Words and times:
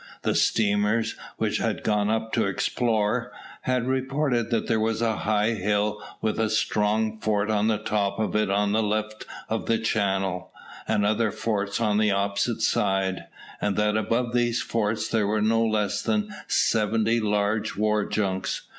The 0.23 0.33
steamers, 0.33 1.13
which 1.37 1.59
had 1.59 1.83
gone 1.83 2.09
up 2.09 2.33
to 2.33 2.47
explore, 2.47 3.31
had 3.61 3.85
reported 3.85 4.49
that 4.49 4.65
there 4.65 4.79
was 4.79 4.99
a 4.99 5.17
high 5.17 5.51
hill 5.51 6.01
with 6.21 6.39
a 6.39 6.49
strong 6.49 7.19
fort 7.19 7.51
on 7.51 7.67
the 7.67 7.77
top 7.77 8.17
of 8.17 8.35
it 8.35 8.49
on 8.49 8.71
the 8.71 8.81
left 8.81 9.27
of 9.47 9.67
the 9.67 9.77
channel, 9.77 10.51
and 10.87 11.05
other 11.05 11.29
forts 11.29 11.79
on 11.79 11.99
the 11.99 12.09
opposite 12.09 12.63
side, 12.63 13.25
and 13.61 13.75
that 13.75 13.95
above 13.95 14.33
these 14.33 14.59
forts 14.59 15.07
there 15.07 15.27
were 15.27 15.39
no 15.39 15.63
less 15.63 16.01
than 16.01 16.33
seventy 16.47 17.19
large 17.19 17.75
war 17.75 18.03
junks. 18.03 18.63